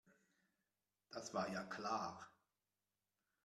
Das 1.11 1.31
war 1.35 1.47
ja 1.53 1.61
klar. 1.61 2.27